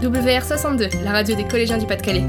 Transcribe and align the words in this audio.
WR62, 0.00 1.02
la 1.02 1.10
radio 1.10 1.34
des 1.34 1.48
collégiens 1.48 1.76
du 1.76 1.84
Pas-de-Calais. 1.84 2.24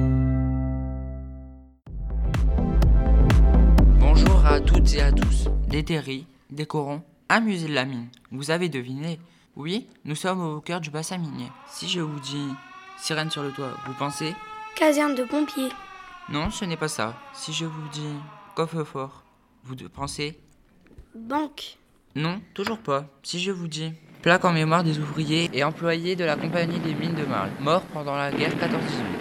Bonjour 3.99 4.43
à 4.43 4.59
toutes 4.59 4.91
et 4.95 5.01
à 5.01 5.11
tous. 5.11 5.45
Des 5.67 5.85
terris, 5.85 6.25
des 6.49 6.65
corons, 6.65 7.03
un 7.29 7.41
musée 7.41 7.67
de 7.67 7.75
la 7.75 7.85
mine. 7.85 8.07
Vous 8.31 8.49
avez 8.49 8.69
deviné 8.69 9.19
Oui, 9.55 9.87
nous 10.03 10.15
sommes 10.15 10.41
au 10.41 10.61
cœur 10.61 10.81
du 10.81 10.89
bassin 10.89 11.19
minier. 11.19 11.45
Si 11.67 11.87
je 11.87 12.01
vous 12.01 12.19
dis 12.19 12.47
sirène 12.97 13.29
sur 13.29 13.43
le 13.43 13.51
toit, 13.51 13.77
vous 13.85 13.93
pensez 13.93 14.33
Caserne 14.75 15.13
de 15.13 15.23
pompiers. 15.23 15.69
Non, 16.27 16.49
ce 16.49 16.65
n'est 16.65 16.75
pas 16.75 16.87
ça. 16.87 17.15
Si 17.33 17.53
je 17.53 17.65
vous 17.65 17.87
dis 17.89 18.15
coffre-fort, 18.55 19.23
vous 19.63 19.75
pensez 19.93 20.39
Banque. 21.13 21.77
Non, 22.15 22.41
toujours 22.55 22.79
pas. 22.79 23.05
Si 23.21 23.39
je 23.39 23.51
vous 23.51 23.67
dis 23.67 23.93
plaque 24.21 24.43
en 24.43 24.51
mémoire 24.51 24.83
des 24.83 24.99
ouvriers 24.99 25.49
et 25.53 25.63
employés 25.63 26.15
de 26.15 26.25
la 26.25 26.35
compagnie 26.35 26.79
des 26.79 26.93
mines 26.93 27.15
de 27.15 27.25
Marle, 27.25 27.51
morts 27.61 27.83
pendant 27.93 28.15
la 28.15 28.31
guerre 28.31 28.51
14-18, 28.51 28.59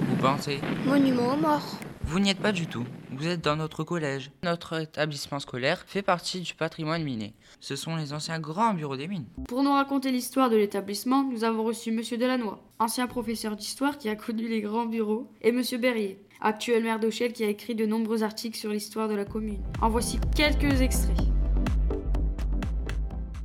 vous 0.09 0.17
pensez? 0.17 0.61
Monument 0.87 1.35
aux 1.35 1.37
morts. 1.37 1.79
Vous 2.05 2.21
n'y 2.21 2.31
êtes 2.31 2.41
pas 2.41 2.53
du 2.53 2.67
tout. 2.67 2.85
Vous 3.13 3.27
êtes 3.27 3.43
dans 3.43 3.57
notre 3.57 3.85
collège. 3.85 4.31
Notre 4.43 4.81
établissement 4.81 5.41
scolaire 5.41 5.85
fait 5.87 6.03
partie 6.03 6.41
du 6.41 6.55
patrimoine 6.55 7.03
minier. 7.03 7.35
Ce 7.61 7.77
sont 7.77 7.97
les 7.97 8.13
anciens 8.13 8.41
grands 8.41 8.75
bureaux 8.75 8.97
des 8.97 9.09
mines. 9.09 9.27
Pour 9.47 9.63
nous 9.63 9.73
raconter 9.73 10.11
l'histoire 10.11 10.51
de 10.51 10.57
l'établissement, 10.57 11.23
nous 11.23 11.45
avons 11.45 11.65
reçu 11.65 11.93
Monsieur 11.93 12.17
Delannoy, 12.17 12.59
ancien 12.79 13.07
professeur 13.07 13.57
d'histoire 13.57 13.99
qui 13.99 14.09
a 14.09 14.17
connu 14.17 14.49
les 14.49 14.63
grands 14.63 14.87
bureaux, 14.87 15.31
et 15.43 15.53
Monsieur 15.53 15.79
Berrier, 15.79 16.19
actuel 16.41 16.83
maire 16.83 16.99
d'Auchel 16.99 17.33
qui 17.33 17.45
a 17.45 17.49
écrit 17.49 17.75
de 17.75 17.87
nombreux 17.87 18.23
articles 18.23 18.59
sur 18.59 18.71
l'histoire 18.71 19.09
de 19.09 19.15
la 19.15 19.25
commune. 19.25 19.63
En 19.83 19.91
voici 19.91 20.19
quelques 20.35 20.81
extraits. 20.81 21.28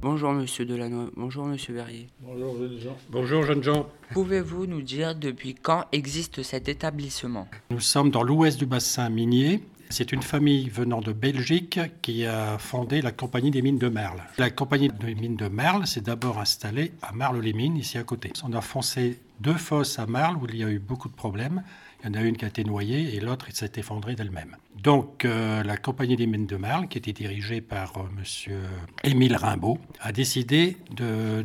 Bonjour 0.03 0.34
Monsieur 0.34 0.66
Delannoy, 0.66 1.12
bonjour 1.16 1.45
Monsieur 1.45 1.75
Verrier. 1.75 2.09
Bonjour 2.20 2.57
jeunes 2.57 2.77
gens. 2.77 2.98
Bonjour 3.09 3.43
jeunes 3.43 3.63
gens. 3.63 3.88
Pouvez-vous 4.12 4.66
nous 4.66 4.81
dire 4.81 5.16
depuis 5.16 5.55
quand 5.55 5.85
existe 5.93 6.43
cet 6.43 6.67
établissement? 6.67 7.48
Nous 7.70 7.79
sommes 7.79 8.12
dans 8.12 8.21
l'ouest 8.21 8.60
du 8.60 8.65
bassin 8.65 9.07
minier. 9.07 9.63
C'est 9.90 10.12
une 10.12 10.21
famille 10.21 10.68
venant 10.68 10.99
de 10.99 11.13
Belgique 11.13 11.79
qui 12.01 12.26
a 12.26 12.57
fondé 12.57 13.01
la 13.01 13.13
compagnie 13.13 13.49
des 13.49 13.62
mines 13.62 13.77
de 13.77 13.87
Merle. 13.87 14.21
La 14.37 14.49
compagnie 14.49 14.90
des 14.90 15.15
mines 15.15 15.37
de 15.37 15.48
Merle 15.48 15.87
s'est 15.87 16.01
d'abord 16.01 16.38
installée 16.38 16.91
à 17.01 17.13
Marle-les-Mines, 17.13 17.77
ici 17.77 17.98
à 17.98 18.04
côté. 18.04 18.34
On 18.43 18.51
a 18.51 18.60
foncé 18.62 19.20
deux 19.39 19.53
fosses 19.53 19.99
à 19.99 20.05
Marle 20.05 20.37
où 20.37 20.48
il 20.48 20.57
y 20.57 20.63
a 20.63 20.70
eu 20.70 20.79
beaucoup 20.79 21.09
de 21.09 21.13
problèmes. 21.15 21.63
Il 22.03 22.07
y 22.07 22.09
en 22.09 22.21
a 22.21 22.21
une 22.21 22.35
qui 22.35 22.43
a 22.43 22.49
été 22.49 22.63
noyée 22.65 23.15
et 23.15 23.20
l'autre 23.21 23.48
s'est 23.53 23.71
effondrée 23.77 24.15
d'elle-même. 24.15 24.57
Donc 24.81 25.23
euh, 25.23 25.63
la 25.63 25.77
compagnie 25.77 26.17
des 26.17 26.27
mines 26.27 26.45
de 26.45 26.57
Marle, 26.57 26.89
qui 26.89 26.98
était 26.98 27.13
dirigée 27.13 27.61
par 27.61 27.98
euh, 27.98 28.01
monsieur 28.17 28.59
Émile 29.05 29.37
Rimbaud, 29.37 29.77
a 30.01 30.11
décidé 30.11 30.76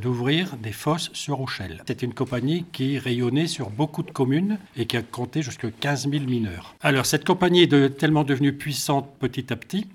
d'ouvrir 0.00 0.56
des 0.56 0.72
fosses 0.72 1.10
sur 1.12 1.36
Rochelle. 1.36 1.84
C'est 1.86 2.02
une 2.02 2.12
compagnie 2.12 2.64
qui 2.72 2.98
rayonnait 2.98 3.46
sur 3.46 3.70
beaucoup 3.70 4.02
de 4.02 4.10
communes 4.10 4.58
et 4.76 4.86
qui 4.86 4.96
a 4.96 5.02
compté 5.02 5.42
jusqu'à 5.42 5.70
15 5.70 6.10
000 6.10 6.24
mineurs. 6.24 6.74
Alors 6.80 7.06
cette 7.06 7.24
compagnie 7.24 7.62
est 7.62 7.96
tellement 7.96 8.24
devenue 8.24 8.52
puissante 8.52 9.08
petit 9.20 9.52
à 9.52 9.56
petit 9.56 9.86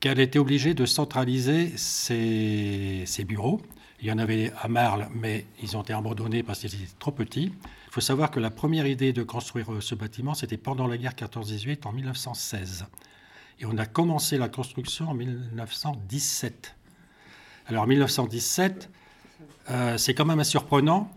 qu'elle 0.00 0.18
été 0.18 0.38
obligée 0.38 0.72
de 0.72 0.86
centraliser 0.86 1.72
ses 1.76 3.24
bureaux. 3.26 3.60
Il 4.02 4.08
y 4.08 4.12
en 4.12 4.18
avait 4.18 4.50
à 4.60 4.68
Marle, 4.68 5.08
mais 5.14 5.46
ils 5.62 5.76
ont 5.76 5.82
été 5.82 5.92
abandonnés 5.92 6.42
parce 6.42 6.60
qu'ils 6.60 6.74
étaient 6.74 6.88
trop 6.98 7.12
petits. 7.12 7.52
Il 7.90 7.92
faut 7.92 8.00
savoir 8.00 8.30
que 8.30 8.40
la 8.40 8.50
première 8.50 8.86
idée 8.86 9.12
de 9.12 9.22
construire 9.22 9.72
euh, 9.72 9.80
ce 9.80 9.94
bâtiment, 9.94 10.32
c'était 10.32 10.56
pendant 10.56 10.86
la 10.86 10.96
guerre 10.96 11.12
14-18 11.12 11.86
en 11.86 11.92
1916. 11.92 12.86
Et 13.58 13.66
on 13.66 13.76
a 13.76 13.84
commencé 13.84 14.38
la 14.38 14.48
construction 14.48 15.10
en 15.10 15.14
1917. 15.14 16.76
Alors 17.66 17.86
1917, 17.86 18.88
euh, 19.70 19.98
c'est 19.98 20.14
quand 20.14 20.24
même 20.24 20.42
surprenant, 20.44 21.10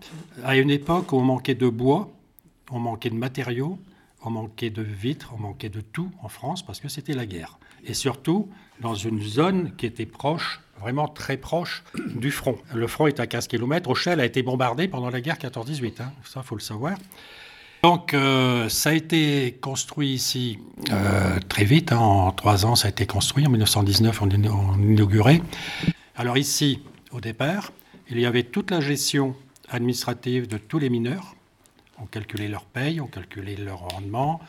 à 0.43 0.57
une 0.57 0.69
époque 0.69 1.13
où 1.13 1.17
on 1.17 1.23
manquait 1.23 1.55
de 1.55 1.69
bois, 1.69 2.11
on 2.69 2.79
manquait 2.79 3.09
de 3.09 3.15
matériaux, 3.15 3.79
on 4.25 4.31
manquait 4.31 4.69
de 4.69 4.81
vitres, 4.81 5.33
on 5.35 5.41
manquait 5.41 5.69
de 5.69 5.81
tout 5.81 6.09
en 6.21 6.29
France 6.29 6.65
parce 6.65 6.79
que 6.79 6.87
c'était 6.87 7.13
la 7.13 7.25
guerre. 7.25 7.59
Et 7.85 7.93
surtout 7.93 8.49
dans 8.81 8.95
une 8.95 9.21
zone 9.21 9.75
qui 9.75 9.85
était 9.85 10.05
proche, 10.05 10.61
vraiment 10.79 11.07
très 11.07 11.37
proche 11.37 11.83
du 12.15 12.31
front. 12.31 12.57
Le 12.73 12.87
front 12.87 13.07
est 13.07 13.19
à 13.19 13.27
15 13.27 13.47
km. 13.47 13.87
Rochelle 13.87 14.19
a 14.19 14.25
été 14.25 14.43
bombardée 14.43 14.87
pendant 14.87 15.09
la 15.09 15.21
guerre 15.21 15.37
14-18, 15.37 16.01
hein. 16.01 16.11
ça 16.23 16.43
faut 16.43 16.55
le 16.55 16.61
savoir. 16.61 16.97
Donc 17.83 18.13
euh, 18.13 18.69
ça 18.69 18.91
a 18.91 18.93
été 18.93 19.57
construit 19.59 20.13
ici 20.13 20.57
euh, 20.91 21.37
très 21.49 21.65
vite, 21.65 21.91
hein. 21.91 21.97
en 21.97 22.31
trois 22.31 22.65
ans 22.65 22.75
ça 22.75 22.87
a 22.87 22.91
été 22.91 23.05
construit, 23.05 23.45
en 23.45 23.49
1919 23.49 24.21
on, 24.21 24.29
on 24.29 24.81
inaugurait. 24.81 25.41
Alors 26.15 26.37
ici, 26.37 26.79
au 27.11 27.19
départ, 27.19 27.73
il 28.09 28.19
y 28.19 28.25
avait 28.25 28.43
toute 28.43 28.71
la 28.71 28.79
gestion 28.79 29.35
administrative 29.69 30.47
de 30.47 30.57
tous 30.57 30.79
les 30.79 30.89
mineurs. 30.89 31.35
On 32.01 32.05
calculait 32.05 32.47
leur 32.47 32.65
paye, 32.65 32.99
on 33.01 33.07
calculait 33.07 33.55
leur 33.55 33.79
rendement. 33.79 34.39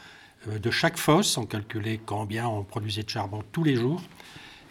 Euh, 0.49 0.59
De 0.59 0.71
chaque 0.71 0.97
fosse, 0.97 1.37
on 1.37 1.47
calculait 1.47 2.01
combien 2.05 2.47
on 2.49 2.65
produisait 2.65 3.03
de 3.03 3.11
charbon 3.11 3.43
tous 3.53 3.65
les 3.65 3.77
jours. 3.77 4.03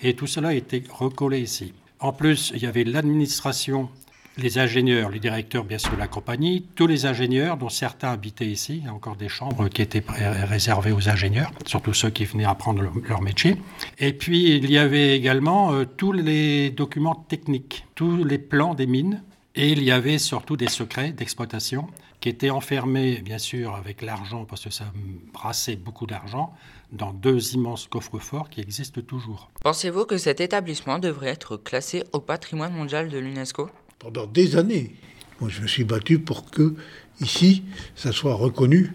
Et 0.02 0.16
tout 0.16 0.28
cela 0.28 0.54
été 0.54 0.84
recollé 0.92 1.40
ici. 1.40 1.74
En 2.00 2.12
plus, 2.12 2.52
il 2.56 2.62
y 2.62 2.66
avait 2.66 2.84
l'administration, 2.84 3.90
les 4.38 4.58
ingénieurs, 4.58 5.10
les 5.10 5.20
directeurs, 5.20 5.64
bien 5.64 5.78
sûr, 5.78 5.92
de 5.94 5.98
la 5.98 6.08
compagnie, 6.08 6.66
tous 6.76 6.88
les 6.88 7.06
ingénieurs, 7.06 7.56
dont 7.56 7.70
certains 7.70 8.12
habitaient 8.12 8.48
ici. 8.48 8.80
Il 8.80 8.86
y 8.86 8.88
a 8.88 8.94
encore 8.94 9.16
des 9.16 9.30
chambres 9.30 9.70
qui 9.70 9.82
étaient 9.82 10.04
réservées 10.10 10.92
aux 10.92 11.08
ingénieurs, 11.08 11.52
surtout 11.66 11.94
ceux 11.94 12.10
qui 12.10 12.26
venaient 12.26 12.44
apprendre 12.44 12.82
leur, 12.82 12.94
leur 13.08 13.22
métier. 13.22 13.56
Et 14.00 14.12
puis, 14.12 14.56
il 14.58 14.70
y 14.70 14.78
avait 14.78 15.16
également 15.16 15.72
euh, 15.72 15.86
tous 15.86 16.12
les 16.12 16.72
documents 16.72 17.16
techniques, 17.16 17.86
tous 17.96 18.26
les 18.26 18.40
plans 18.40 18.74
des 18.74 18.88
mines. 18.88 19.22
Et 19.56 19.72
il 19.72 19.84
y 19.84 19.92
avait 19.92 20.18
surtout 20.18 20.58
des 20.58 20.68
secrets 20.68 21.12
d'exploitation 21.12 21.88
qui 22.20 22.30
étaient 22.30 22.50
enfermés, 22.50 23.22
bien 23.22 23.38
sûr, 23.38 23.76
avec 23.76 24.02
l'argent, 24.02 24.46
parce 24.46 24.64
que 24.64 24.72
ça 24.72 24.86
brassait 25.32 25.76
beaucoup 25.76 26.08
d'argent, 26.08 26.56
dans 26.92 27.14
deux 27.14 27.54
immenses 27.54 27.88
coffres-forts 27.88 28.50
qui 28.50 28.62
existent 28.62 29.02
toujours. 29.02 29.52
Pensez-vous 29.62 30.06
que 30.06 30.18
cet 30.18 30.42
établissement 30.42 30.98
devrait 30.98 31.28
être 31.30 31.58
classé 31.58 32.04
au 32.14 32.20
patrimoine 32.20 32.74
mondial 32.74 33.10
de 33.10 33.20
l'UNESCO? 33.20 33.70
Pendant 34.00 34.26
des 34.26 34.56
années. 34.56 34.96
Moi, 35.40 35.52
je 35.52 35.62
me 35.62 35.68
suis 35.68 35.84
battu 35.84 36.18
pour 36.18 36.50
que, 36.50 36.74
ici, 37.20 37.64
ça 37.96 38.12
soit 38.12 38.34
reconnu 38.34 38.94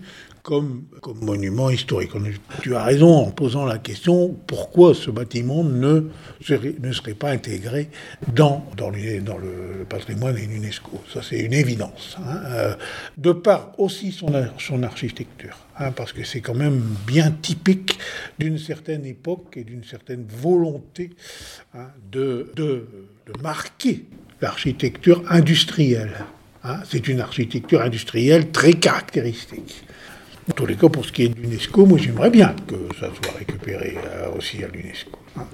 comme, 0.49 0.85
monument 1.21 1.69
historique. 1.69 2.13
Tu 2.63 2.75
as 2.75 2.83
raison 2.83 3.15
en 3.17 3.31
posant 3.31 3.67
la 3.67 3.77
question 3.77 4.35
pourquoi 4.47 4.95
ce 4.95 5.11
bâtiment 5.11 5.63
ne 5.63 6.09
serait, 6.41 7.13
pas 7.13 7.33
intégré 7.33 7.91
dans, 8.35 8.65
le 8.79 9.85
patrimoine 9.85 10.35
de 10.37 10.41
l'UNESCO? 10.41 11.03
Ça, 11.13 11.21
c'est 11.23 11.41
une 11.41 11.53
évidence. 11.53 12.17
hein. 12.19 12.41
Euh, 12.47 12.75
de 13.19 13.33
par 13.33 13.79
aussi 13.79 14.11
son, 14.11 14.33
ar- 14.33 14.55
son 14.59 14.83
architecture, 14.85 15.59
hein, 15.79 15.93
parce 15.93 16.15
que 16.15 16.25
c'est 16.25 16.41
quand 16.41 16.55
même 16.55 16.81
bien 17.07 17.31
typique 17.31 17.99
d'une 18.39 18.57
certaine 18.57 19.05
époque 19.05 19.53
et 19.57 19.65
d'une 19.65 19.85
certaine 19.85 20.25
volonté 20.27 21.11
hein, 21.75 21.89
de, 22.11 22.51
marquer 23.43 24.07
l'architecture 24.41 25.23
industrielle. 25.29 26.25
C'est 26.85 27.07
une 27.09 27.21
architecture 27.21 27.83
industrielle 27.83 28.51
très 28.51 28.73
caractéristique. 28.73 29.85
En 30.49 30.53
tous 30.55 30.67
les 30.67 30.77
cas, 30.77 30.89
pour 30.89 31.05
ce 31.05 31.13
qui 31.13 31.25
est 31.25 31.29
de 31.29 31.41
l'UNESCO, 31.41 31.87
moi 31.87 31.99
j'aimerais 31.99 32.31
bien 32.31 32.55
que 32.67 32.75
ça 32.99 33.09
soit 33.09 33.39
récupéré 33.39 33.99
euh, 34.07 34.31
aussi 34.37 34.63
à 34.65 34.69
l'UNESCO. 34.69 35.19
hein. 35.37 35.45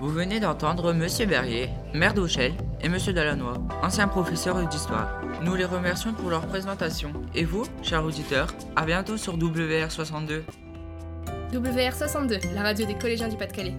Vous 0.00 0.08
venez 0.08 0.40
d'entendre 0.40 0.94
Monsieur 0.94 1.26
Berrier, 1.26 1.68
maire 1.92 2.14
d'Auchel, 2.14 2.52
et 2.82 2.88
Monsieur 2.88 3.12
Delannoy, 3.12 3.52
ancien 3.82 4.08
professeur 4.08 4.56
d'histoire. 4.66 5.20
Nous 5.44 5.54
les 5.54 5.66
remercions 5.66 6.14
pour 6.14 6.30
leur 6.30 6.46
présentation. 6.46 7.12
Et 7.34 7.44
vous, 7.44 7.64
chers 7.82 8.02
auditeurs, 8.04 8.48
à 8.76 8.86
bientôt 8.86 9.18
sur 9.18 9.36
WR62. 9.36 10.40
WR62, 11.52 12.54
la 12.54 12.62
radio 12.62 12.86
des 12.86 12.94
collégiens 12.94 13.28
du 13.28 13.36
Pas-de-Calais. 13.36 13.74